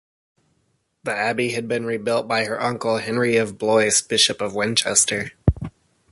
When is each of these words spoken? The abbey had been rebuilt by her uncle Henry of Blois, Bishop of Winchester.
The 1.03 1.13
abbey 1.15 1.49
had 1.51 1.67
been 1.67 1.85
rebuilt 1.85 2.27
by 2.27 2.45
her 2.45 2.59
uncle 2.59 2.97
Henry 2.97 3.35
of 3.37 3.59
Blois, 3.59 4.01
Bishop 4.01 4.41
of 4.41 4.55
Winchester. 4.55 5.33